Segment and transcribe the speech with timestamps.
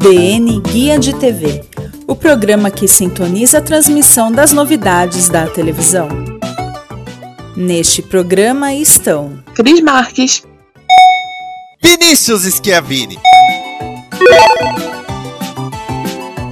[0.00, 1.62] DN Guia de TV
[2.06, 6.08] o programa que sintoniza a transmissão das novidades da televisão.
[7.54, 10.42] Neste programa estão Cris Marques,
[11.82, 13.18] Vinícius Schiavini.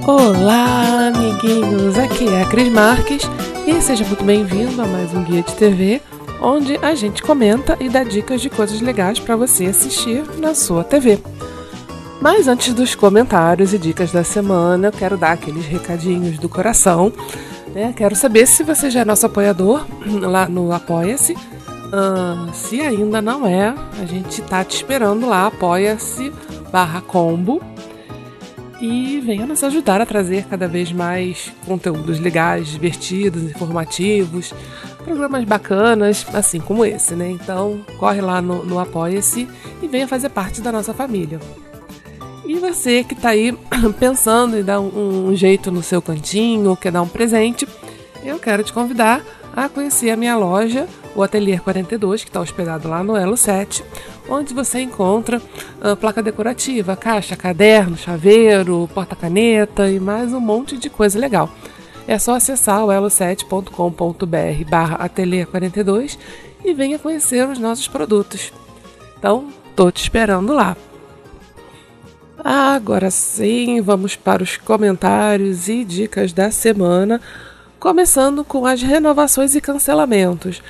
[0.05, 1.97] Olá, amiguinhos!
[1.97, 3.23] Aqui é a Cris Marques
[3.65, 5.99] e seja muito bem-vindo a mais um Guia de TV,
[6.39, 10.83] onde a gente comenta e dá dicas de coisas legais para você assistir na sua
[10.83, 11.19] TV.
[12.21, 17.13] Mas antes dos comentários e dicas da semana, eu quero dar aqueles recadinhos do coração.
[17.73, 17.93] Né?
[17.95, 19.85] Quero saber se você já é nosso apoiador
[20.21, 21.33] lá no Apoia-se.
[21.33, 26.31] Uh, se ainda não é, a gente tá te esperando lá, apoia-se
[26.71, 27.59] barra combo
[28.79, 34.53] e venha nos ajudar a trazer cada vez mais conteúdos legais, divertidos, informativos,
[35.03, 37.31] programas bacanas, assim como esse, né?
[37.31, 39.49] Então, corre lá no, no Apoia-se
[39.81, 41.39] e venha fazer parte da nossa família.
[42.49, 43.55] E você que está aí
[43.99, 47.67] pensando em dar um, um jeito no seu cantinho, quer dar um presente,
[48.23, 49.23] eu quero te convidar
[49.55, 53.83] a conhecer a minha loja, o Atelier 42, que está hospedado lá no Elo 7,
[54.27, 60.89] onde você encontra uh, placa decorativa, caixa, caderno, chaveiro, porta-caneta e mais um monte de
[60.89, 61.51] coisa legal.
[62.07, 66.17] É só acessar o elo7.com.br barra atelier 42
[66.65, 68.51] e venha conhecer os nossos produtos.
[69.19, 70.75] Então, tô te esperando lá.
[72.43, 77.19] Agora sim, vamos para os comentários e dicas da semana,
[77.77, 80.61] começando com as renovações e cancelamentos.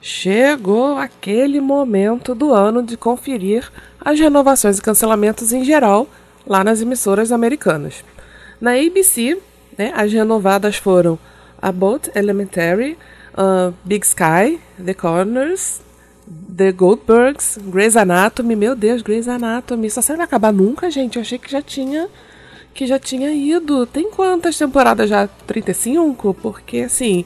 [0.00, 6.08] Chegou aquele momento do ano de conferir as renovações e cancelamentos em geral
[6.46, 8.02] lá nas emissoras americanas.
[8.58, 9.38] Na ABC,
[9.76, 11.18] né, as renovadas foram
[11.60, 12.96] About Elementary,
[13.34, 15.82] uh, Big Sky, The Corners,
[16.56, 19.86] The Goldbergs, Grey's Anatomy, meu Deus, Grey's Anatomy.
[19.86, 21.16] Essa série vai acabar nunca, gente.
[21.16, 22.08] Eu achei que já tinha
[22.74, 23.86] que já tinha ido.
[23.86, 25.28] Tem quantas temporadas já?
[25.46, 26.34] 35?
[26.34, 27.24] Porque assim,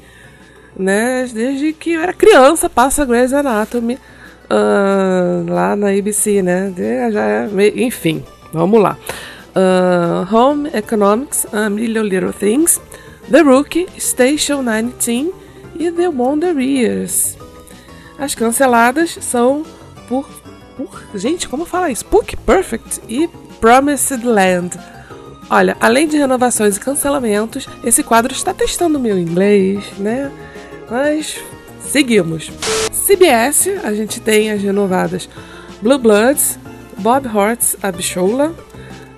[0.77, 6.73] né, desde que eu era criança passa Grey's Anatomy uh, lá na ABC, né?
[7.11, 8.97] Já é, enfim, vamos lá.
[9.55, 12.81] Uh, Home Economics, A Million Little Things,
[13.31, 15.33] The Rookie, Station 19
[15.79, 17.42] e The Wonder Years.
[18.23, 19.65] As canceladas são
[20.09, 20.29] por,
[20.77, 21.03] por.
[21.13, 22.07] Gente, como fala isso?
[22.09, 23.29] Book Perfect e
[23.61, 24.79] Promised Land.
[25.51, 30.31] Olha, além de renovações e cancelamentos, esse quadro está testando meu inglês, né?
[30.89, 31.41] Mas
[31.81, 32.49] seguimos.
[32.93, 35.29] CBS, a gente tem as renovadas
[35.83, 36.61] Blue Bloods,
[36.99, 38.55] Bob Hort's Abishola,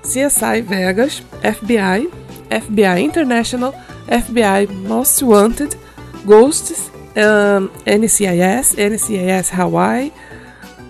[0.01, 2.09] CSI Vegas, FBI,
[2.49, 3.75] FBI International,
[4.09, 5.77] FBI Most Wanted,
[6.25, 10.13] Ghosts um, NCIS, NCIS Hawaii,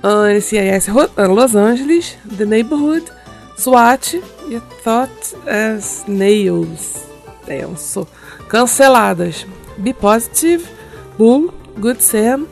[0.02, 3.10] uh, NCIS Los Angeles, The Neighborhood,
[3.56, 4.14] SWAT
[4.48, 7.04] e Thought as Nails.
[7.46, 8.08] Tenso.
[8.48, 9.46] Canceladas.
[9.78, 10.64] Be Positive,
[11.18, 12.46] Bull, Good Sam,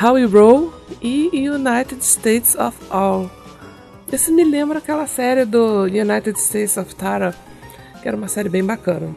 [0.00, 0.72] How We Roll
[1.02, 3.30] e United States of All.
[4.10, 7.34] Esse me lembra aquela série do United States of Tara,
[8.00, 9.14] que era uma série bem bacana.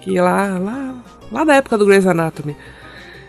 [0.00, 1.02] Que lá, lá,
[1.32, 2.56] lá da época do Grey's Anatomy.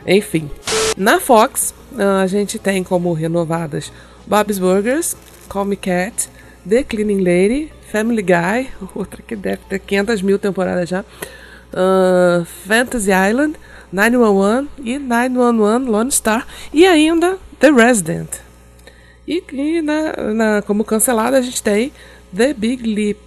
[0.06, 0.50] Enfim.
[0.98, 1.74] Na Fox,
[2.22, 3.92] a gente tem como renovadas
[4.26, 5.16] Bob's Burgers,
[5.48, 6.30] Call Me Cat,
[6.68, 13.12] The Cleaning Lady, Family Guy, outra que deve ter 500 mil temporadas já, uh, Fantasy
[13.12, 13.56] Island,
[13.92, 18.30] 911 e 911 Lone Star e ainda The Resident.
[19.28, 21.92] E, e na, na, como cancelada a gente tem
[22.36, 23.18] The Big Leap.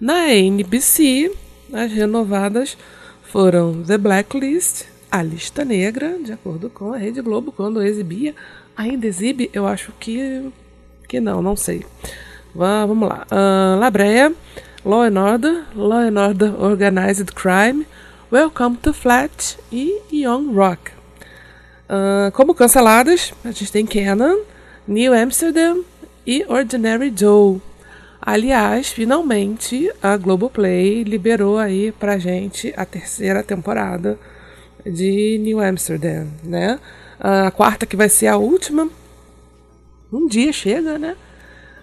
[0.00, 1.32] Na NBC,
[1.72, 2.76] as renovadas
[3.24, 8.34] foram The Blacklist, a lista negra, de acordo com a Rede Globo, quando exibia.
[8.76, 9.50] Ainda exibe?
[9.52, 10.50] Eu acho que,
[11.08, 11.84] que não, não sei.
[12.54, 13.26] Vamos lá.
[13.30, 14.32] Uh, Labreia,
[14.84, 17.86] Law and Order, Law and Order Organized Crime,
[18.30, 20.92] Welcome to Flat e Young Rock.
[21.88, 24.40] Uh, como canceladas, a gente tem Canon,
[24.86, 25.84] New Amsterdam
[26.26, 27.60] e Ordinary Joe.
[28.20, 34.18] Aliás, finalmente a Globoplay liberou aí pra gente a terceira temporada
[34.90, 36.78] de New Amsterdam, né?
[37.18, 38.88] A quarta que vai ser a última
[40.12, 41.16] um dia chega, né?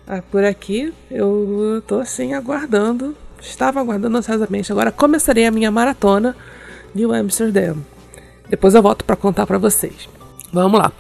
[0.08, 4.72] Ah, por aqui eu tô assim aguardando, estava aguardando ansiosamente.
[4.72, 6.36] Agora começarei a minha maratona
[6.94, 7.78] New Amsterdam.
[8.50, 10.08] Depois eu volto para contar para vocês.
[10.52, 10.92] Vamos lá.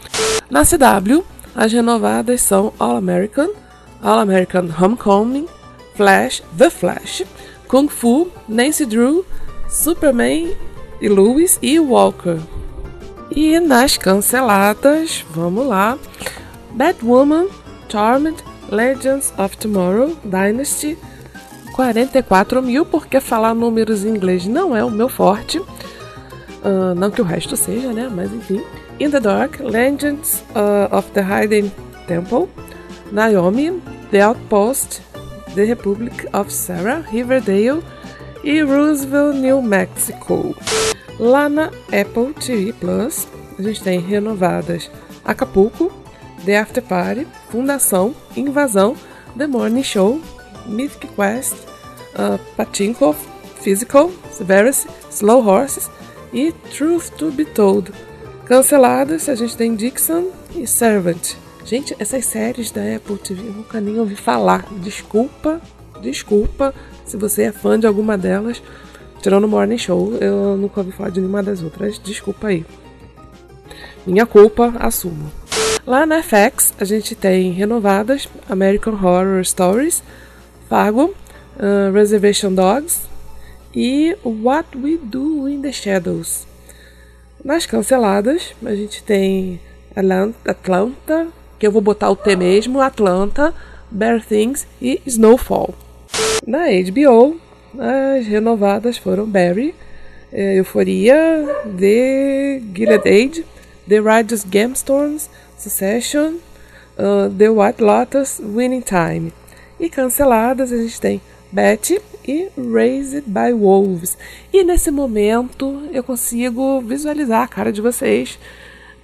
[0.49, 1.23] Na CW,
[1.55, 3.49] as renovadas são All American,
[4.01, 5.47] All American Homecoming,
[5.95, 7.23] Flash, The Flash,
[7.67, 9.25] Kung Fu, Nancy Drew,
[9.69, 10.53] Superman
[11.03, 12.39] e Lewis e Walker.
[13.29, 15.97] E nas canceladas, vamos lá.
[16.71, 17.47] Batwoman,
[17.89, 18.41] Charmed,
[18.71, 20.97] Legends of Tomorrow, Dynasty,
[21.75, 25.59] 44 mil, porque falar números em inglês não é o meu forte.
[25.59, 28.09] Uh, não que o resto seja, né?
[28.09, 28.63] Mas enfim.
[28.97, 31.69] In the Dark, Legends uh, of the Hidden
[32.07, 32.47] Temple,
[33.11, 35.01] Naomi, The Outpost,
[35.53, 37.83] The Republic of Sarah, Riverdale
[38.43, 40.55] e Roosevelt, New Mexico.
[41.19, 43.27] Lá na Apple TV Plus,
[43.57, 44.89] a gente tem renovadas
[45.23, 45.91] Acapulco,
[46.45, 48.95] The After Party, Fundação, Invasão,
[49.37, 50.19] The Morning Show,
[50.65, 51.53] Mythic Quest,
[52.15, 53.15] uh, Pachinko,
[53.61, 55.89] Physical, Severus, Slow Horses
[56.33, 57.91] e Truth to Be Told.
[58.45, 61.35] Canceladas, a gente tem Dixon e Servant.
[61.65, 64.65] Gente, essas séries da Apple TV eu nunca nem ouvi falar.
[64.81, 65.61] Desculpa,
[66.01, 66.73] desculpa
[67.05, 68.61] se você é fã de alguma delas.
[69.23, 71.97] Tirando o Morning Show, eu nunca ouvi falar de nenhuma das outras.
[71.97, 72.65] Desculpa aí.
[74.05, 75.31] Minha culpa, assumo.
[75.87, 80.03] Lá na FX, a gente tem renovadas American Horror Stories,
[80.67, 81.15] Fargo,
[81.55, 83.03] uh, Reservation Dogs
[83.73, 86.45] e What We Do in the Shadows.
[87.41, 89.57] Nas canceladas, a gente tem
[89.95, 91.27] Atlanta,
[91.57, 93.53] que eu vou botar o T mesmo, Atlanta,
[93.89, 95.73] Bear Things e Snowfall.
[96.45, 97.39] Na HBO,
[97.79, 99.73] as renovadas foram Barry,
[100.31, 101.45] eh, Euforia,
[101.77, 103.45] The Gilded Age,
[103.87, 106.35] The Righteous Gemstones, Succession,
[106.97, 109.33] uh, The White Lotus, Winning Time.
[109.79, 111.21] E canceladas a gente tem
[111.51, 114.17] Betty e Raised by Wolves.
[114.51, 118.39] E nesse momento eu consigo visualizar a cara de vocês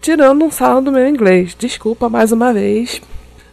[0.02, 1.56] tirando um sal do meu inglês.
[1.58, 3.02] Desculpa mais uma vez.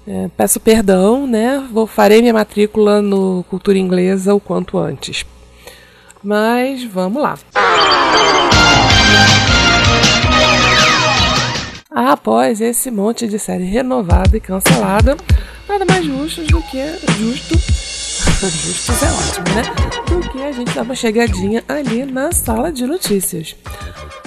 [0.07, 1.67] É, peço perdão, né?
[1.73, 5.27] Vou farei minha matrícula no Cultura Inglesa o quanto antes.
[6.23, 7.37] Mas vamos lá.
[11.91, 15.17] Após esse monte de série renovada e cancelada,
[15.69, 16.85] nada mais justo do que
[17.19, 17.57] justo
[18.47, 19.63] justos é ótimo, né?
[20.09, 23.57] Do que a gente dar uma chegadinha ali na sala de notícias.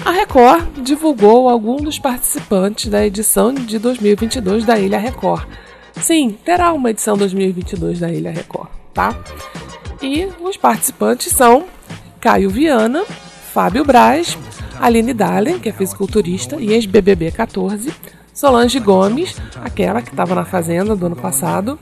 [0.04, 5.46] A Record divulgou alguns dos participantes da edição de 2022 da Ilha Record.
[6.02, 9.14] Sim, terá uma edição 2022 da Ilha Record, tá?
[10.02, 11.66] E os participantes são
[12.20, 13.04] Caio Viana,
[13.52, 14.36] Fábio Braz,
[14.80, 17.92] Aline Dahlen, que é fisiculturista e ex-BBB 14,
[18.32, 21.78] Solange Gomes, aquela que estava na Fazenda do ano passado,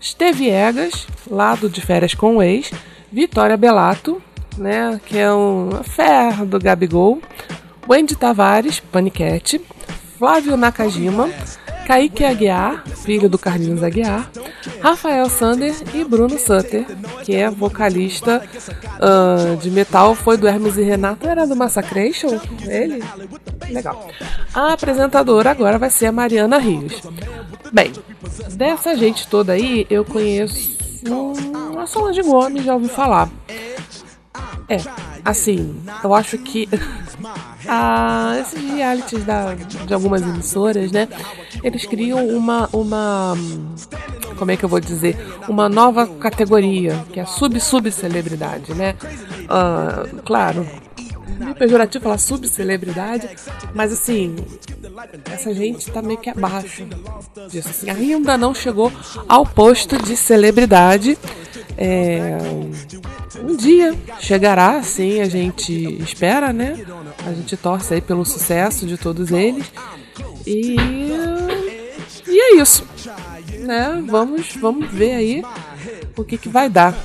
[0.00, 2.70] Esteve Egas, lá do De Férias com o Ex,
[3.12, 4.22] Vitória Belato,
[4.56, 7.20] né, que é um fé do Gabigol,
[7.88, 9.60] Wendy Tavares, Paniquete,
[10.18, 11.30] Flávio Nakajima,
[11.86, 14.28] Kaique Aguiar, filho do Carlinhos Aguiar,
[14.80, 16.84] Rafael Sander e Bruno Sutter,
[17.24, 18.42] que é vocalista
[18.98, 23.02] uh, de metal, foi do Hermes e Renato, era do Massacration, ele?
[23.70, 24.08] Legal.
[24.52, 27.00] A apresentadora agora vai ser a Mariana Rios.
[27.72, 27.92] Bem,
[28.54, 30.76] dessa gente toda aí, eu conheço
[31.78, 33.30] a Solange Gomes, já ouvi falar.
[34.68, 34.76] É,
[35.24, 36.68] assim, eu acho que
[37.68, 41.06] ah, esses realities da, de algumas emissoras, né?
[41.62, 43.34] Eles criam uma, uma.
[44.38, 45.16] Como é que eu vou dizer?
[45.48, 48.94] Uma nova categoria, que é a sub-sub-celebridade, né?
[49.48, 50.66] Ah, claro,
[51.38, 53.28] meio pejorativo falar subcelebridade,
[53.74, 54.36] mas assim,
[55.30, 56.86] essa gente tá meio que abaixo
[57.48, 57.68] disso.
[57.68, 58.92] Assim, ainda não chegou
[59.28, 61.18] ao posto de celebridade.
[61.76, 62.38] É,
[63.42, 66.84] um dia chegará, assim, a gente espera, né?
[67.26, 69.70] A gente torce aí pelo sucesso de todos eles.
[70.46, 70.76] E,
[72.26, 72.86] e é isso.
[73.60, 74.02] Né?
[74.06, 75.42] Vamos, vamos ver aí
[76.16, 76.96] o que, que vai dar.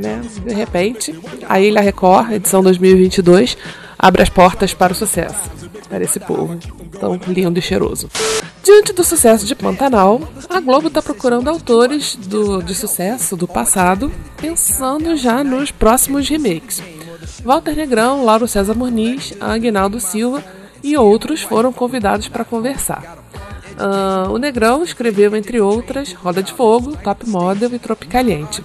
[0.00, 0.22] Né?
[0.44, 1.18] De repente,
[1.48, 3.56] a Ilha Record, edição 2022,
[3.98, 5.50] abre as portas para o sucesso,
[5.88, 6.58] para esse povo
[6.98, 8.08] tão lindo e cheiroso.
[8.62, 14.10] Diante do sucesso de Pantanal, a Globo está procurando autores do, de sucesso do passado,
[14.36, 16.82] pensando já nos próximos remakes.
[17.44, 20.42] Walter Negrão, Lauro César Muniz, Aguinaldo Silva
[20.82, 23.18] e outros foram convidados para conversar.
[23.76, 28.64] Uh, o Negrão escreveu, entre outras, Roda de Fogo, Top Model e Tropicaliente.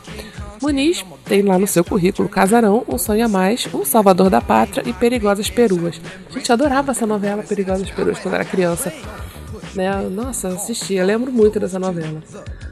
[0.62, 4.88] Muniz tem lá no seu currículo Casarão, Um Sonho a Mais, O Salvador da Pátria
[4.88, 6.00] e Perigosas Peruas.
[6.30, 8.94] Gente, eu adorava essa novela Perigosas Peruas quando era criança.
[9.74, 9.90] Né?
[10.10, 12.22] Nossa, assisti, eu lembro muito dessa novela.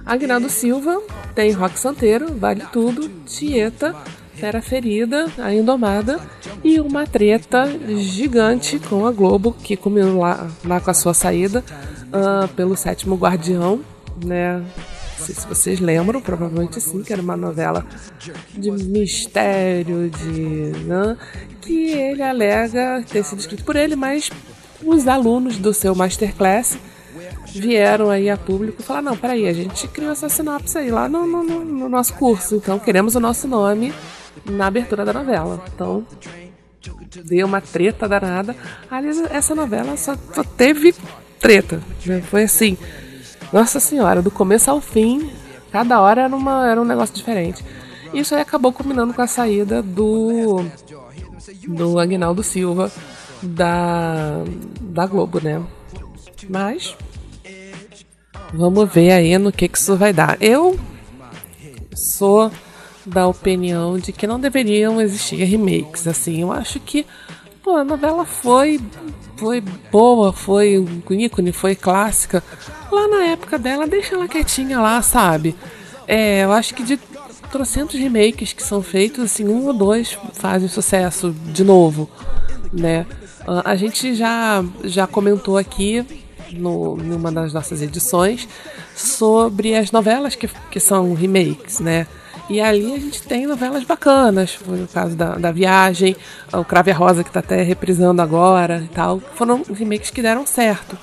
[0.06, 1.02] Agnaldo Silva
[1.34, 3.96] tem Rock Santeiro, Vale Tudo, Tieta,
[4.36, 6.20] Fera Ferida, A Indomada
[6.64, 7.68] e uma treta
[7.98, 11.64] gigante com a Globo, que comeu lá, lá com a sua saída
[12.08, 13.82] uh, pelo Sétimo Guardião,
[14.24, 14.64] né?
[15.20, 17.86] Sei se vocês lembram, provavelmente sim, que era uma novela
[18.54, 20.84] de mistério, de.
[20.86, 21.18] Né,
[21.62, 24.30] que ele alega ter sido escrito por ele, mas
[24.84, 26.78] os alunos do seu masterclass
[27.54, 31.26] vieram aí a público falaram: não, peraí, a gente criou essa sinopse aí lá no,
[31.26, 33.94] no, no nosso curso, então queremos o nosso nome
[34.46, 35.64] na abertura da novela.
[35.74, 36.06] Então,
[37.26, 38.56] deu uma treta danada.
[38.90, 40.94] Aliás, essa novela só, só teve
[41.40, 41.82] treta.
[42.06, 42.22] Né?
[42.22, 42.78] Foi assim,
[43.52, 45.32] nossa senhora, do começo ao fim,
[45.72, 47.64] cada hora era, uma, era um negócio diferente.
[48.14, 50.66] Isso aí acabou combinando com a saída do
[51.68, 52.92] do Agnaldo Silva
[53.42, 54.44] da,
[54.82, 55.62] da Globo, né?
[56.50, 56.96] Mas
[58.54, 60.38] vamos ver aí no que, que isso vai dar.
[60.42, 60.80] Eu
[61.94, 62.52] sou
[63.06, 66.08] da opinião de que não deveriam existir remakes.
[66.08, 67.06] Assim, eu acho que
[67.64, 68.80] pô, a novela foi
[69.38, 69.62] foi
[69.92, 72.44] boa, foi um ícone, foi clássica.
[72.92, 75.56] Lá na época dela, deixa ela quietinha lá, sabe?
[76.06, 77.00] É, eu acho que de
[77.50, 82.10] trocentos remakes que são feitos, assim, um ou dois fazem sucesso de novo,
[82.74, 83.06] né?
[83.64, 86.06] A gente já, já comentou aqui
[86.52, 88.48] no, numa das nossas edições
[88.96, 92.06] sobre as novelas que, que são remakes, né?
[92.50, 96.16] E ali a gente tem novelas bacanas, foi o caso da, da Viagem,
[96.52, 99.20] o Crave a Rosa, que está até reprisando agora e tal.
[99.20, 100.98] Foram remakes que deram certo.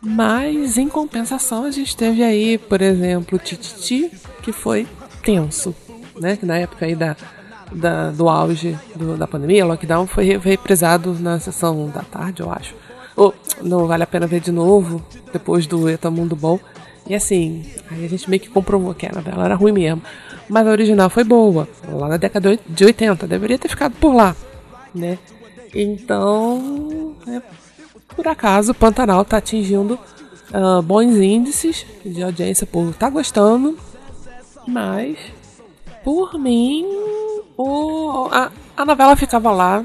[0.00, 4.10] Mas, em compensação, a gente teve aí, por exemplo, Tititi,
[4.42, 4.86] que foi
[5.22, 5.74] tenso,
[6.18, 6.36] né?
[6.36, 7.14] Que na época aí da,
[7.70, 12.74] da do auge do, da pandemia, lockdown, foi reprisado na sessão da tarde, eu acho.
[13.14, 16.58] Ou, não vale a pena ver de novo, depois do Eta Mundo Bom.
[17.06, 20.02] E assim, aí a gente meio que comprovou que a novela era ruim mesmo
[20.48, 24.36] mas a original foi boa, lá na década de 80, deveria ter ficado por lá,
[24.94, 25.18] né?
[25.74, 27.42] Então, é,
[28.14, 29.98] por acaso, Pantanal está atingindo
[30.52, 33.76] uh, bons índices de audiência, por estar tá gostando,
[34.66, 35.18] mas,
[36.04, 36.86] por mim,
[37.56, 39.84] o, a, a novela ficava lá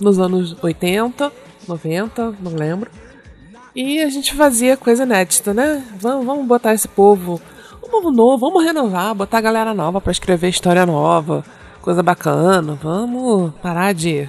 [0.00, 1.32] nos anos 80,
[1.68, 2.90] 90, não lembro.
[3.74, 5.84] E a gente fazia coisa inédita, né?
[6.00, 7.40] Vamos, vamos botar esse povo
[7.88, 11.44] povo novo, vamos renovar, botar a galera nova para escrever história nova,
[11.80, 12.78] coisa bacana.
[12.82, 14.28] Vamos parar de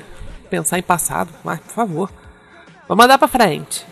[0.50, 2.12] pensar em passado, mas por favor.
[2.88, 3.86] Vamos andar para frente.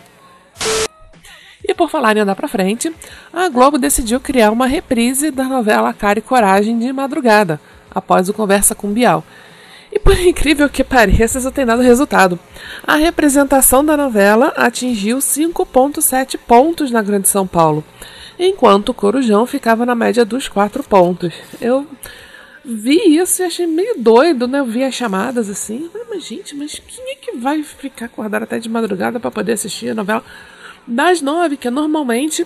[1.68, 2.94] E por falar em andar para frente,
[3.34, 7.60] a Globo decidiu criar uma reprise da novela Cara e Coragem de madrugada,
[7.94, 9.24] após o Conversa com Bial.
[9.96, 12.38] E por incrível que pareça, isso tem dado resultado.
[12.84, 17.82] A representação da novela atingiu 5,7 pontos na Grande São Paulo
[18.38, 21.34] enquanto o Corujão ficava na média dos quatro pontos.
[21.62, 21.88] Eu
[22.66, 24.60] vi isso e achei meio doido, né?
[24.60, 25.90] Eu vi as chamadas assim.
[26.10, 29.92] Mas gente, mas quem é que vai ficar acordado até de madrugada para poder assistir
[29.92, 30.24] a novela
[30.86, 32.46] das nove, que é normalmente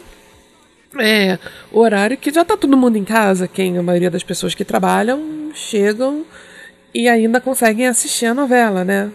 [0.99, 1.37] é
[1.71, 4.63] o horário que já tá todo mundo em casa, quem a maioria das pessoas que
[4.63, 6.25] trabalham chegam
[6.93, 9.11] e ainda conseguem assistir a novela, né?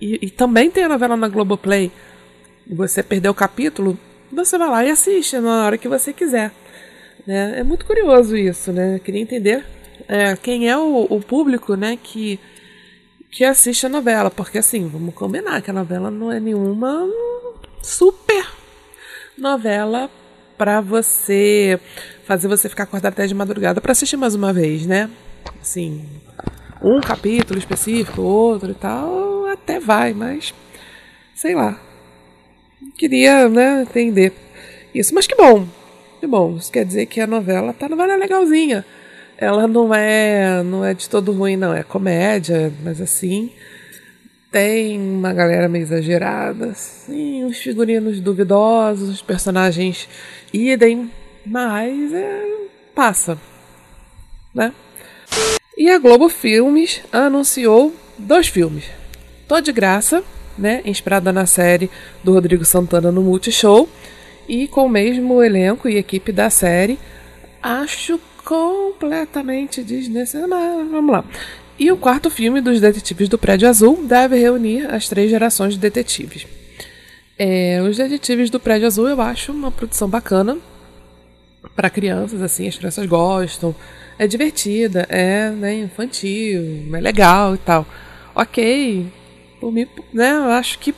[0.00, 1.90] E, e também tem a novela na Globoplay.
[2.66, 3.98] Você perdeu o capítulo,
[4.30, 6.52] você vai lá e assiste na hora que você quiser.
[7.26, 7.60] Né?
[7.60, 8.96] É muito curioso isso, né?
[8.96, 9.64] Eu queria entender
[10.08, 12.38] é, quem é o, o, público né, que,
[13.30, 14.30] que assiste a novela.
[14.30, 17.08] Porque assim, vamos combinar que a novela não é nenhuma
[17.82, 18.46] super
[19.36, 20.10] novela
[20.56, 21.78] para você
[22.24, 25.10] fazer você ficar acordado até de madrugada para assistir mais uma vez, né?
[25.60, 26.04] Assim,
[26.82, 30.54] um capítulo específico, outro e tal, até vai, mas
[31.34, 31.78] sei lá
[32.96, 34.32] queria né, entender
[34.94, 35.14] isso.
[35.14, 35.66] Mas que bom,
[36.20, 36.56] que bom.
[36.56, 38.84] Isso quer dizer que a novela tá novela legalzinha.
[39.36, 41.74] Ela não é, não é de todo ruim, não.
[41.74, 43.50] É comédia, mas assim
[44.50, 50.06] tem uma galera meio exagerada, assim, uns figurinos duvidosos, os personagens
[50.52, 51.10] idem,
[51.46, 52.44] mas é,
[52.94, 53.38] passa,
[54.54, 54.74] né?
[55.82, 58.84] E a Globo Filmes anunciou dois filmes.
[59.48, 60.22] Tô de graça,
[60.56, 61.90] né, inspirada na série
[62.22, 63.88] do Rodrigo Santana no Multishow
[64.48, 67.00] e com o mesmo elenco e equipe da série.
[67.60, 71.24] Acho completamente desnecessário, mas vamos lá.
[71.76, 75.80] E o quarto filme dos Detetives do Prédio Azul deve reunir as três gerações de
[75.80, 76.46] detetives.
[77.36, 80.58] É, os Detetives do Prédio Azul eu acho uma produção bacana
[81.74, 83.74] para crianças, assim, as crianças gostam,
[84.18, 87.86] é divertida, é né, infantil, é legal e tal.
[88.34, 89.06] Ok,
[89.60, 90.94] por mim, né, eu acho que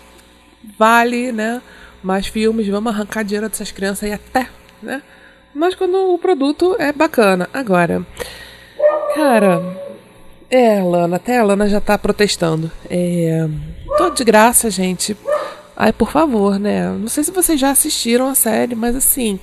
[0.78, 1.60] vale, né,
[2.02, 4.48] mais filmes, vamos arrancar dinheiro dessas crianças aí até,
[4.82, 5.02] né?
[5.54, 7.48] Mas quando o produto é bacana.
[7.52, 8.04] Agora,
[9.14, 9.62] cara,
[10.50, 12.70] é, Lana, até a Lana já tá protestando.
[12.90, 13.46] É,
[13.96, 15.16] tô de graça, gente.
[15.76, 16.88] Ai, por favor, né?
[16.90, 19.38] Não sei se vocês já assistiram a série, mas assim,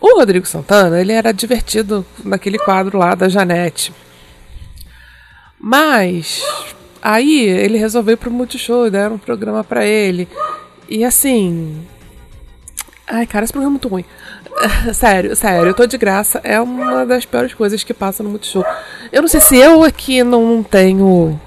[0.00, 3.92] o Rodrigo Santana, ele era divertido naquele quadro lá da Janete.
[5.58, 6.42] Mas
[7.00, 10.28] aí ele resolveu ir pro Multishow, deram um programa para ele.
[10.88, 11.84] E assim,
[13.06, 14.04] ai, cara, esse programa é muito ruim.
[14.94, 16.40] sério, sério, eu tô de graça.
[16.44, 18.64] É uma das piores coisas que passa no Multishow.
[19.10, 21.40] Eu não sei se eu aqui não tenho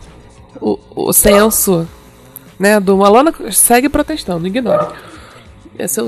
[0.59, 1.87] o, o senso,
[2.57, 4.87] né, do Alana segue protestando, ignore.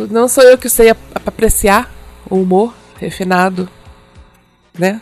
[0.10, 1.90] Não sou eu que sei apreciar
[2.40, 3.68] humor refinado,
[4.78, 5.02] né,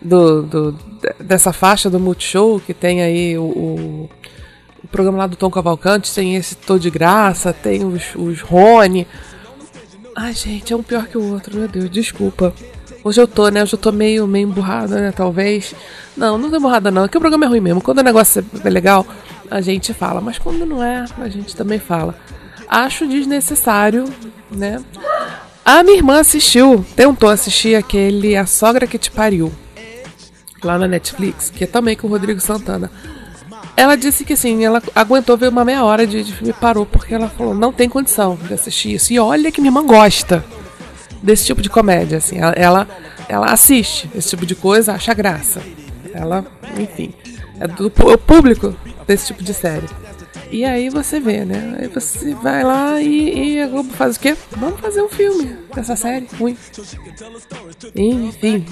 [0.00, 0.78] do, do
[1.20, 4.10] dessa faixa do Multishow que tem aí o, o,
[4.84, 9.06] o, programa lá do Tom Cavalcante, tem esse Tô de Graça, tem os, os Rony
[10.18, 12.54] Ai, gente, é um pior que o outro, meu Deus, desculpa.
[13.04, 13.62] Hoje eu tô, né?
[13.62, 15.12] Hoje eu tô meio, meio emburrada, né?
[15.12, 15.74] Talvez.
[16.16, 17.04] Não, não tô emburrada, não.
[17.04, 17.82] É que o programa é ruim mesmo.
[17.82, 19.06] Quando o negócio é legal,
[19.50, 20.22] a gente fala.
[20.22, 22.14] Mas quando não é, a gente também fala.
[22.66, 24.04] Acho desnecessário,
[24.50, 24.82] né?
[25.66, 29.52] A minha irmã assistiu, tentou assistir aquele A Sogra que Te Pariu.
[30.62, 32.88] Lá na Netflix, que é também com o Rodrigo Santana.
[33.76, 36.86] Ela disse que assim, ela aguentou ver uma meia hora de, de filme e parou,
[36.86, 39.12] porque ela falou, não tem condição de assistir isso.
[39.12, 40.44] E olha que minha irmã gosta
[41.20, 42.38] desse tipo de comédia, assim.
[42.38, 42.88] Ela, ela,
[43.28, 45.60] ela assiste esse tipo de coisa, acha graça.
[46.14, 46.46] Ela,
[46.78, 47.12] enfim,
[47.58, 48.72] é do público
[49.04, 49.88] desse tipo de série.
[50.50, 51.76] E aí você vê, né?
[51.80, 54.36] Aí você vai lá e, e a Globo faz o quê?
[54.56, 56.56] Vamos fazer um filme dessa série ruim.
[57.94, 58.64] Enfim,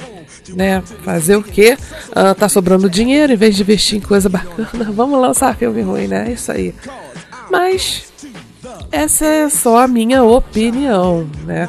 [0.51, 0.83] né?
[1.03, 1.77] Fazer o quê?
[2.11, 4.91] Uh, tá sobrando dinheiro em vez de investir em coisa bacana.
[4.93, 6.29] Vamos lançar filme ruim, né?
[6.29, 6.75] É isso aí.
[7.51, 8.13] Mas
[8.91, 11.69] essa é só a minha opinião, né?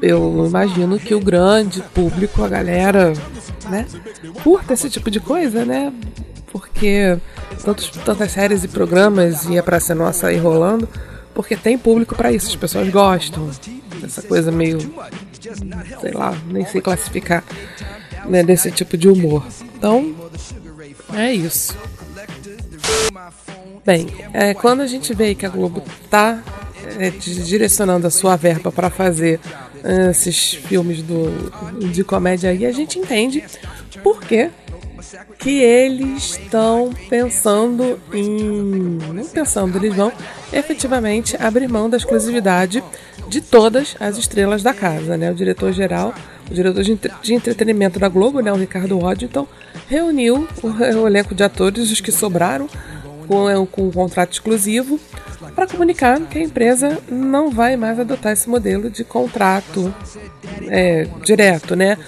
[0.00, 3.12] Eu imagino que o grande público, a galera,
[3.68, 3.84] né,
[4.44, 5.92] curta esse tipo de coisa, né?
[6.52, 7.18] Porque
[7.68, 10.88] tantos, tantas séries e programas e a Praça Nossa aí rolando,
[11.34, 13.50] porque tem público para isso, as pessoas gostam
[14.00, 14.78] dessa coisa meio,
[16.00, 17.44] sei lá, nem sei classificar,
[18.24, 19.46] né, desse tipo de humor.
[19.76, 20.14] Então,
[21.12, 21.76] é isso.
[23.84, 26.42] Bem, é, quando a gente vê que a Globo tá
[26.98, 29.40] é, direcionando a sua verba para fazer
[29.84, 31.52] é, esses filmes do,
[31.92, 33.44] de comédia aí, a gente entende
[34.02, 34.50] por quê
[35.38, 38.98] que eles estão pensando em.
[39.12, 40.12] Não pensando, eles vão
[40.52, 42.82] efetivamente abrir mão da exclusividade
[43.28, 45.16] de todas as estrelas da casa.
[45.16, 45.30] Né?
[45.30, 46.14] O diretor-geral,
[46.50, 49.46] o diretor de, de, entretenimento da Globo, né, o Ricardo Waddington,
[49.86, 52.68] reuniu o, o elenco de atores, os que sobraram,
[53.26, 54.98] com, com um contrato exclusivo,
[55.54, 59.92] para comunicar que a empresa não vai mais adotar esse modelo de contrato
[60.68, 61.98] é, direto, né?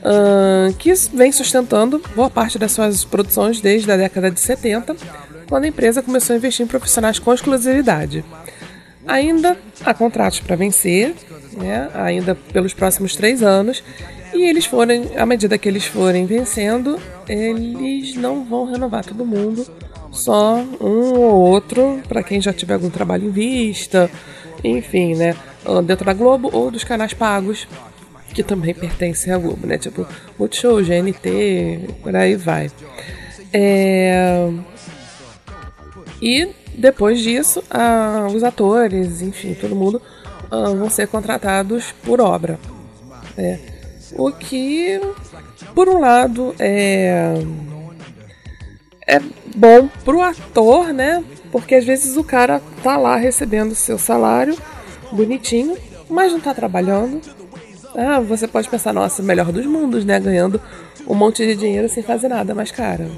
[0.00, 4.96] Uh, que vem sustentando boa parte das suas produções desde a década de 70,
[5.48, 8.24] quando a empresa começou a investir em profissionais com exclusividade.
[9.06, 11.14] Ainda há contratos para vencer,
[11.52, 13.82] né, ainda pelos próximos três anos,
[14.32, 19.66] e eles forem, à medida que eles forem vencendo, eles não vão renovar todo mundo,
[20.12, 24.08] só um ou outro, para quem já tiver algum trabalho em vista,
[24.62, 25.34] enfim, né,
[25.84, 27.66] dentro da Globo ou dos canais pagos
[28.34, 29.78] que também pertencem à Globo, né?
[29.78, 30.06] Tipo,
[30.38, 32.70] Multishow, GNT, por aí vai.
[33.52, 34.48] É...
[36.22, 37.62] E depois disso,
[38.34, 40.00] os atores, enfim, todo mundo
[40.50, 42.58] ah, vão ser contratados por obra.
[43.36, 43.58] Né?
[44.16, 45.00] O que,
[45.74, 47.34] por um lado, é,
[49.06, 49.20] é
[49.54, 51.24] bom pro ator, né?
[51.52, 54.56] Porque às vezes o cara tá lá recebendo seu salário
[55.12, 55.76] bonitinho,
[56.08, 57.20] mas não tá trabalhando,
[57.94, 60.18] ah, você pode pensar, nossa, melhor dos mundos, né?
[60.20, 60.60] Ganhando
[61.06, 63.08] um monte de dinheiro sem fazer nada, mas cara.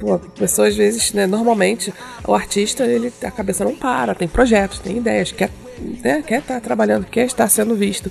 [0.00, 1.92] Pô, a pessoa às vezes, né, normalmente,
[2.26, 5.50] o artista, ele, a cabeça não para, tem projetos, tem ideias, quer
[6.02, 8.10] né, quer estar tá trabalhando, quer estar sendo visto.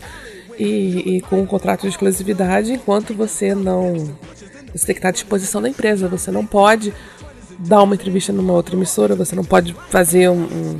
[0.57, 4.15] E, e, com um contrato de exclusividade, enquanto você não.
[4.73, 6.93] Você tem que estar à disposição da empresa, você não pode
[7.59, 10.77] dar uma entrevista numa outra emissora, você não pode fazer um, um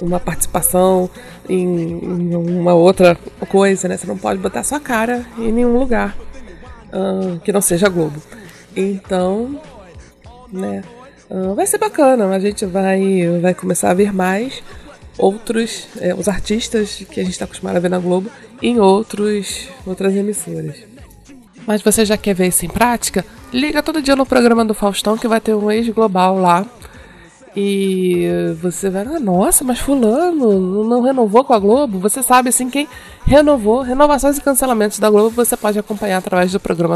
[0.00, 1.10] uma participação
[1.48, 3.16] em, em, uma outra
[3.48, 3.96] coisa, né?
[3.96, 6.16] Você não pode botar sua cara em nenhum lugar
[6.92, 8.20] uh, que não seja Globo.
[8.76, 9.60] Então,
[10.52, 10.82] né?
[11.30, 14.62] Uh, vai ser bacana, a gente vai, vai começar a ver mais
[15.18, 18.30] outros, é, os artistas que a gente está acostumado a ver na Globo
[18.62, 20.76] em outros, outras emissoras.
[21.66, 23.24] Mas você já quer ver isso em prática?
[23.52, 26.64] Liga todo dia no programa do Faustão que vai ter um ex-global lá
[27.60, 31.98] e você vai, ah, nossa, mas fulano não renovou com a Globo?
[31.98, 32.86] Você sabe assim quem
[33.26, 36.94] renovou, renovações e cancelamentos da Globo, você pode acompanhar através do programa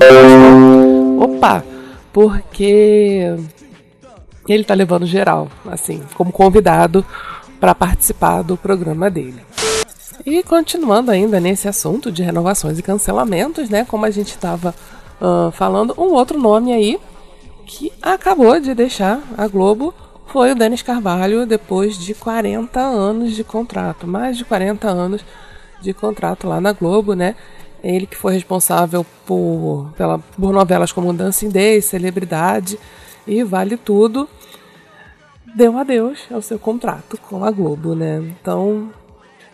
[1.19, 1.65] Opa,
[2.13, 3.35] porque
[4.49, 7.05] ele tá levando geral, assim, como convidado
[7.59, 9.43] para participar do programa dele.
[10.25, 14.73] E continuando ainda nesse assunto de renovações e cancelamentos, né, como a gente estava
[15.21, 17.01] uh, falando, um outro nome aí
[17.67, 19.93] que acabou de deixar a Globo
[20.33, 25.23] foi o Denis Carvalho depois de 40 anos de contrato, mais de 40 anos
[25.83, 27.37] de contrato lá na Globo, né?
[27.85, 32.79] Ele que foi responsável por, pela, por novelas como Dancing Day, Celebridade
[33.27, 34.27] e Vale Tudo,
[35.55, 38.17] deu adeus ao seu contrato com a Globo, né?
[38.41, 38.91] Então,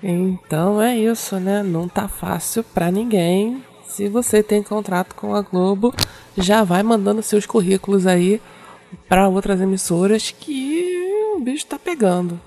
[0.00, 1.60] então é isso, né?
[1.60, 3.64] Não tá fácil para ninguém.
[3.84, 5.92] Se você tem contrato com a Globo,
[6.36, 8.40] já vai mandando seus currículos aí
[9.08, 12.40] para outras emissoras que o bicho está pegando.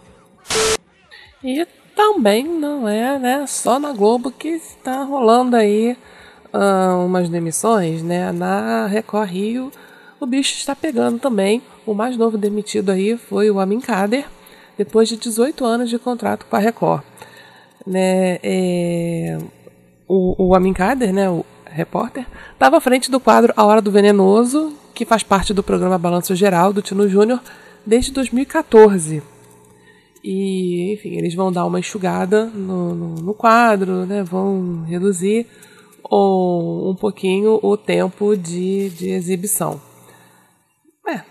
[1.44, 5.98] E também não é né, só na Globo que está rolando aí
[6.54, 8.32] uh, umas demissões, né?
[8.32, 9.72] Na Record Rio
[10.22, 11.64] o bicho está pegando também.
[11.84, 14.28] O mais novo demitido aí foi o Amin Kader,
[14.78, 17.02] depois de 18 anos de contrato com a Record.
[17.88, 19.40] Né, é,
[20.08, 23.92] o, o Amin Kader, né, o repórter, estava à frente do quadro A Hora do
[23.92, 27.42] Venenoso, que faz parte do programa Balanço Geral do Tino Júnior
[27.84, 29.24] desde 2014.
[30.24, 34.22] E, enfim, eles vão dar uma enxugada no, no, no quadro, né?
[34.22, 35.48] vão reduzir
[36.04, 39.82] ou um pouquinho o tempo de, de exibição.
[41.10, 41.22] É,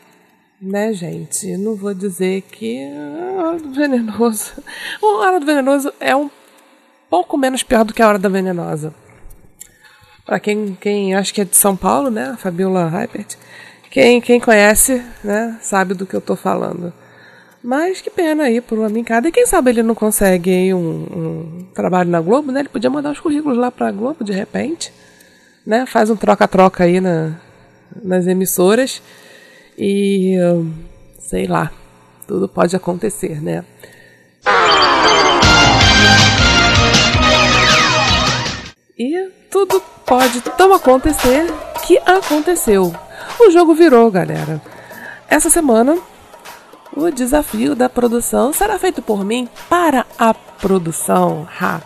[0.60, 1.56] né, gente?
[1.56, 2.82] Não vou dizer que
[3.38, 4.54] a Hora do Venenoso.
[5.00, 6.28] A Hora do Venenoso é um
[7.08, 8.92] pouco menos pior do que a Hora da Venenosa.
[10.30, 12.28] Para quem, quem acha que é de São Paulo, né?
[12.28, 13.34] A Fabiola Hypert.
[13.90, 15.58] Quem, quem conhece, né?
[15.60, 16.92] Sabe do que eu tô falando.
[17.60, 19.26] Mas que pena aí por uma mincada.
[19.26, 22.60] E quem sabe ele não consegue aí um, um, trabalho na Globo, né?
[22.60, 24.92] Ele podia mandar os currículos lá pra Globo de repente.
[25.66, 25.84] Né?
[25.84, 27.34] Faz um troca-troca aí na,
[28.00, 29.02] nas emissoras.
[29.76, 30.36] E
[31.18, 31.72] sei lá.
[32.28, 33.64] Tudo pode acontecer, né?
[38.96, 41.46] E tudo pode tão acontecer
[41.86, 42.92] que aconteceu.
[43.38, 44.60] O jogo virou, galera.
[45.28, 45.96] Essa semana,
[46.96, 51.46] o desafio da produção será feito por mim para a produção.
[51.60, 51.80] Ha.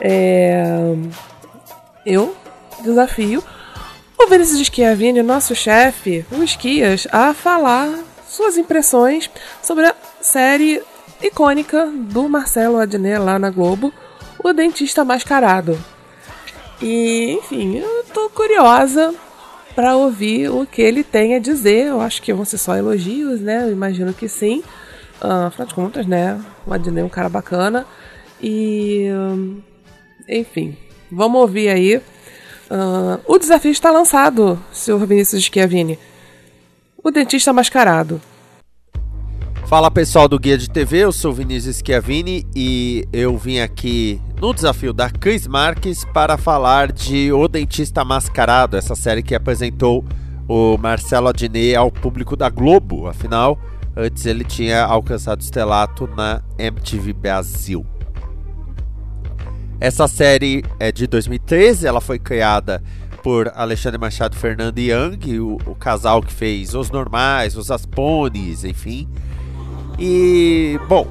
[0.00, 0.94] É...
[2.06, 2.36] Eu
[2.84, 3.42] desafio
[4.16, 9.28] o Vinícius Schiavini, nosso chefe, o Esquias, a falar suas impressões
[9.60, 10.80] sobre a série
[11.20, 13.92] icônica do Marcelo Adnet lá na Globo,
[14.38, 15.76] O Dentista Mascarado.
[16.82, 19.14] E, enfim, eu tô curiosa
[19.74, 21.86] para ouvir o que ele tem a dizer.
[21.86, 23.64] Eu acho que vão ser só elogios, né?
[23.64, 24.62] Eu imagino que sim.
[25.22, 26.40] Uh, afinal de contas, né?
[26.66, 27.86] O Adnei é um cara bacana.
[28.42, 29.08] E.
[30.28, 30.76] enfim,
[31.10, 31.96] vamos ouvir aí.
[31.96, 35.98] Uh, o desafio está lançado, senhor Vinícius Schiavini.
[37.02, 38.20] O dentista mascarado.
[39.70, 44.52] Fala pessoal do Guia de TV, eu sou Vinícius Schiavini e eu vim aqui no
[44.52, 50.04] desafio da Cris Marques para falar de O Dentista Mascarado, essa série que apresentou
[50.48, 53.06] o Marcelo Adnet ao público da Globo.
[53.06, 53.56] Afinal,
[53.96, 57.86] antes ele tinha alcançado estelato na MTV Brasil.
[59.78, 62.82] Essa série é de 2013, ela foi criada
[63.22, 69.08] por Alexandre Machado Fernando Young, o, o casal que fez Os Normais, Os Aspones, enfim.
[70.00, 71.06] E, bom,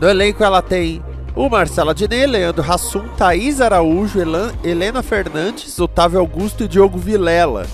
[0.00, 1.02] no elenco ela tem
[1.34, 4.18] o Marcelo Adnet, Leandro Hassum, Thaís Araújo,
[4.62, 7.66] Helena Fernandes, Otávio Augusto e Diogo Vilela.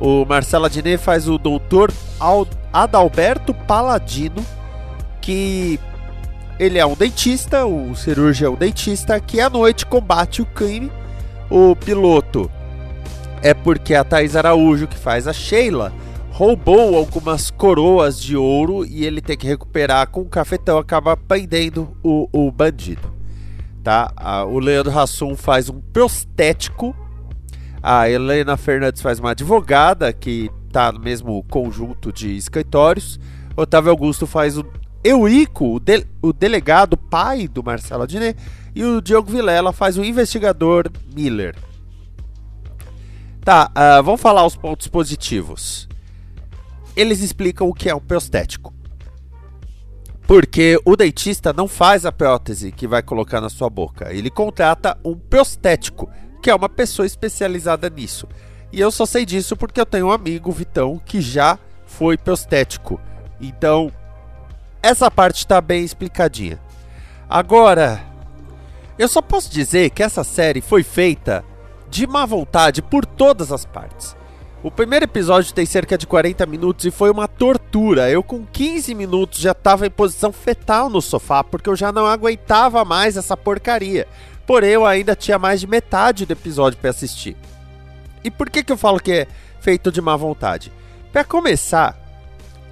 [0.00, 1.92] O Marcelo Adnet faz o doutor
[2.72, 4.44] Adalberto Paladino,
[5.20, 5.80] que
[6.58, 10.90] ele é um dentista, o cirurgião dentista, que à noite combate o crime.
[11.50, 12.50] O piloto
[13.42, 15.92] é porque a Thaís Araújo, que faz a Sheila,
[16.34, 21.96] roubou algumas coroas de ouro e ele tem que recuperar com o cafetão, acaba prendendo
[22.02, 23.14] o, o bandido.
[23.84, 24.12] Tá?
[24.48, 26.96] o Leandro Hassum faz um prostético,
[27.80, 33.20] a Helena Fernandes faz uma advogada que está no mesmo conjunto de escritórios,
[33.56, 34.66] Otávio Augusto faz o
[35.04, 38.36] Eurico, o, de, o delegado pai do Marcelo Adnet,
[38.74, 41.54] e o Diogo Vilela faz o investigador Miller.
[43.44, 45.86] Tá, uh, vamos falar os pontos positivos
[46.96, 48.72] eles explicam o que é um prostético.
[50.26, 54.12] Porque o dentista não faz a prótese que vai colocar na sua boca.
[54.12, 56.10] Ele contrata um prostético,
[56.42, 58.26] que é uma pessoa especializada nisso.
[58.72, 63.00] E eu só sei disso porque eu tenho um amigo, Vitão, que já foi prostético
[63.40, 63.92] Então,
[64.82, 66.58] essa parte está bem explicadinha.
[67.28, 68.00] Agora,
[68.98, 71.44] eu só posso dizer que essa série foi feita
[71.88, 74.16] de má vontade por todas as partes.
[74.64, 78.08] O primeiro episódio tem cerca de 40 minutos e foi uma tortura.
[78.08, 82.06] Eu, com 15 minutos, já estava em posição fetal no sofá porque eu já não
[82.06, 84.08] aguentava mais essa porcaria.
[84.46, 87.36] Porém, eu ainda tinha mais de metade do episódio para assistir.
[88.24, 89.26] E por que, que eu falo que é
[89.60, 90.72] feito de má vontade?
[91.12, 91.94] Para começar,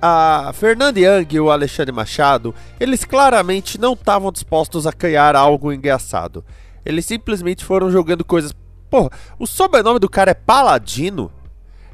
[0.01, 5.71] a Fernanda Young e o Alexandre Machado, eles claramente não estavam dispostos a criar algo
[5.71, 6.43] engraçado.
[6.87, 8.55] Eles simplesmente foram jogando coisas.
[8.89, 11.31] Porra, o sobrenome do cara é Paladino?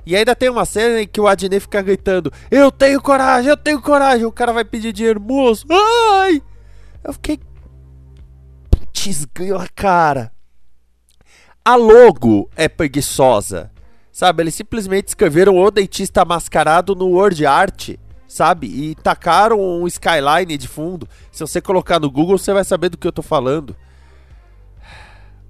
[0.09, 3.57] E ainda tem uma cena em que o Adnei fica gritando: Eu tenho coragem, eu
[3.59, 4.25] tenho coragem.
[4.25, 5.67] O cara vai pedir dinheiro, moço.
[5.71, 6.43] Ai!
[7.05, 7.39] Eu fiquei.
[8.71, 9.27] Putz,
[9.75, 10.33] cara.
[11.63, 13.71] A logo é preguiçosa.
[14.11, 14.45] Sabe?
[14.45, 17.91] Eles simplesmente escreveram o dentista mascarado no Word Art.
[18.27, 18.67] Sabe?
[18.67, 21.07] E tacaram um skyline de fundo.
[21.31, 23.77] Se você colocar no Google, você vai saber do que eu tô falando.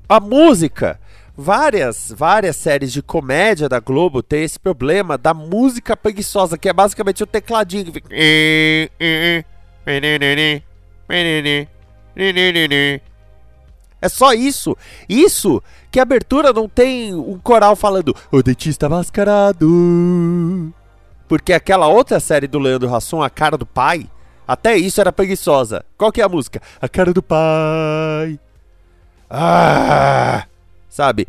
[0.08, 0.98] A música
[1.40, 6.72] Várias, várias séries de comédia da Globo tem esse problema da música preguiçosa, que é
[6.72, 8.08] basicamente o tecladinho que fica.
[14.02, 14.76] É só isso.
[15.08, 20.74] Isso que a abertura não tem um coral falando O dentista mascarado.
[21.28, 24.10] Porque aquela outra série do Leandro Hassum, A Cara do Pai,
[24.46, 25.84] até isso era preguiçosa.
[25.96, 26.60] Qual que é a música?
[26.80, 28.40] A Cara do Pai.
[29.30, 30.44] Ah!
[30.98, 31.28] Sabe?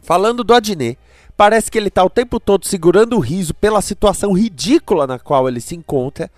[0.00, 0.96] Falando do Adnet,
[1.36, 5.48] parece que ele tá o tempo todo segurando o riso pela situação ridícula na qual
[5.48, 6.30] ele se encontra.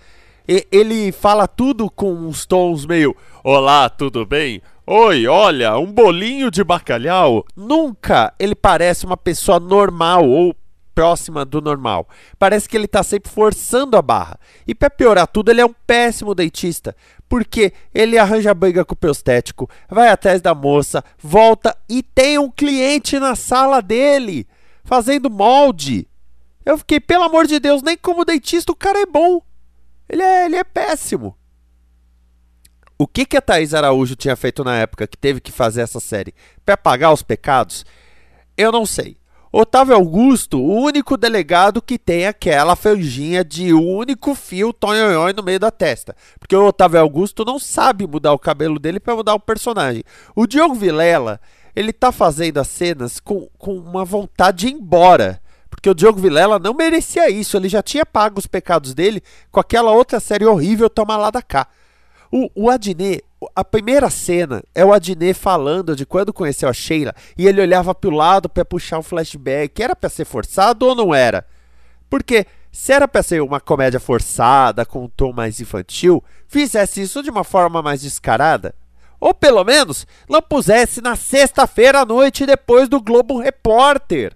[0.47, 4.63] E ele fala tudo com uns tons meio: Olá, tudo bem?
[4.87, 7.45] Oi, olha, um bolinho de bacalhau.
[7.55, 10.55] Nunca ele parece uma pessoa normal ou
[10.93, 12.07] próxima do normal.
[12.37, 14.39] Parece que ele está sempre forçando a barra.
[14.67, 16.95] E para piorar tudo, ele é um péssimo dentista,
[17.27, 22.49] porque ele arranja briga com o prostético, vai atrás da moça, volta e tem um
[22.49, 24.47] cliente na sala dele
[24.83, 26.07] fazendo molde.
[26.65, 29.41] Eu fiquei, pelo amor de Deus, nem como dentista o cara é bom.
[30.07, 31.37] Ele é, ele é péssimo.
[32.97, 35.99] O que, que a Thaís Araújo tinha feito na época que teve que fazer essa
[35.99, 36.33] série?
[36.65, 37.85] Para pagar os pecados?
[38.55, 39.17] Eu não sei.
[39.55, 45.59] Otávio Augusto, o único delegado que tem aquela franjinha de único fio tonhonhon no meio
[45.59, 46.15] da testa.
[46.39, 50.03] Porque o Otávio Augusto não sabe mudar o cabelo dele para mudar o personagem.
[50.35, 51.39] O Diogo Vilela,
[51.75, 55.39] ele tá fazendo as cenas com, com uma vontade de ir embora.
[55.69, 57.55] Porque o Diogo Vilela não merecia isso.
[57.55, 61.43] Ele já tinha pago os pecados dele com aquela outra série horrível Toma Lá da
[61.43, 61.67] Cá.
[62.31, 63.23] O, o Adnet,
[63.55, 67.93] a primeira cena é o Adnet falando de quando conheceu a Sheila e ele olhava
[67.93, 69.81] para o lado para puxar um flashback.
[69.81, 71.45] Era para ser forçado ou não era?
[72.09, 77.21] Porque se era para ser uma comédia forçada, com um tom mais infantil, fizesse isso
[77.21, 78.73] de uma forma mais descarada.
[79.19, 84.35] Ou pelo menos não pusesse na sexta-feira à noite depois do Globo Repórter.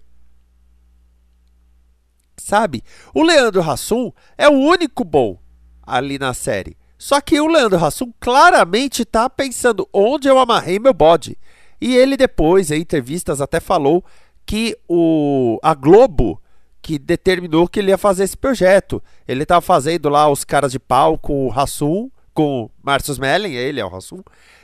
[2.37, 2.83] Sabe?
[3.13, 5.39] O Leandro Hassum é o único bom
[5.81, 6.76] ali na série.
[6.97, 11.37] Só que o Leandro Hassum claramente está pensando onde eu amarrei meu bode.
[11.79, 14.03] E ele depois, em entrevistas, até falou
[14.45, 16.41] que o, a Globo
[16.87, 19.03] que determinou que ele ia fazer esse projeto.
[19.27, 23.51] Ele estava fazendo lá os caras de pau com o Hassum, com o Márcio Smelling,
[23.51, 24.21] ele é o Hassum.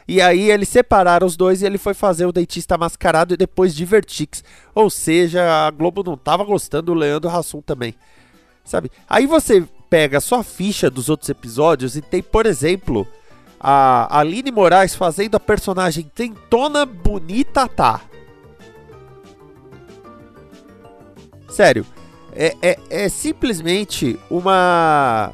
[0.08, 3.76] E aí eles separaram os dois e ele foi fazer o Dentista Mascarado e depois
[3.76, 4.42] Divertix.
[4.74, 7.94] Ou seja, a Globo não estava gostando do Leandro Hassum também.
[8.64, 8.90] Sabe?
[9.10, 13.08] Aí você pega só a ficha dos outros episódios e tem, por exemplo,
[13.60, 18.02] a Aline Moraes fazendo a personagem Tentona Bonita Tá.
[21.48, 21.86] Sério,
[22.36, 25.32] é, é, é simplesmente uma.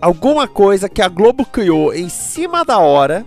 [0.00, 3.26] Alguma coisa que a Globo criou em cima da hora,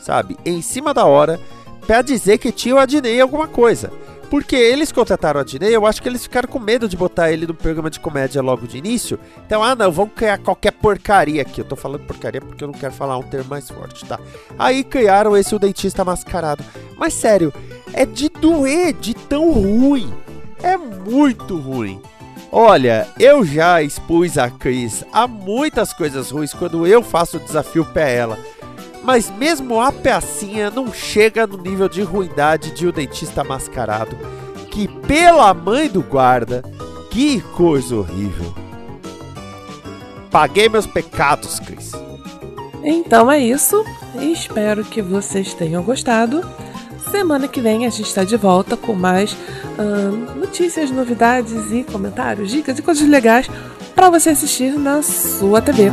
[0.00, 0.38] sabe?
[0.46, 1.38] Em cima da hora,
[1.86, 3.92] pra dizer que tinha o Adnei alguma coisa.
[4.30, 7.46] Porque eles contrataram a Disney, eu acho que eles ficaram com medo de botar ele
[7.46, 9.18] no programa de comédia logo de início.
[9.46, 11.60] Então, ah não, vamos criar qualquer porcaria aqui.
[11.60, 14.18] Eu tô falando porcaria porque eu não quero falar um termo mais forte, tá?
[14.58, 16.64] Aí criaram esse o dentista mascarado.
[16.96, 17.52] Mas sério,
[17.92, 20.12] é de doer, de tão ruim.
[20.62, 22.00] É muito ruim.
[22.50, 27.84] Olha, eu já expus a Cris a muitas coisas ruins quando eu faço o desafio
[27.84, 28.38] pra ela.
[29.04, 34.16] Mas mesmo a pecinha não chega no nível de ruindade de o dentista mascarado.
[34.70, 36.64] Que pela mãe do guarda,
[37.10, 38.52] que coisa horrível.
[40.30, 41.92] Paguei meus pecados, Cris.
[42.82, 43.84] Então é isso.
[44.20, 46.44] Espero que vocês tenham gostado.
[47.10, 49.36] Semana que vem a gente está de volta com mais
[50.34, 53.48] notícias, novidades e comentários, dicas e coisas legais
[53.94, 55.92] para você assistir na sua TV.